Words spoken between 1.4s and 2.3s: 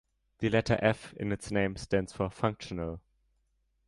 name stands for